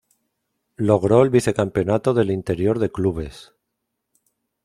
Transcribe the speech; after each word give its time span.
Logró 0.77 1.21
el 1.21 1.29
vice 1.29 1.53
campeonato 1.53 2.15
del 2.15 2.31
Interior 2.31 2.79
de 2.79 2.91
clubes. 2.91 3.53